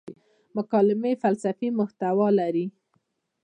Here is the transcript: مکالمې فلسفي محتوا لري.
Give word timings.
مکالمې 0.57 1.13
فلسفي 1.23 1.69
محتوا 1.79 2.27
لري. 2.39 2.65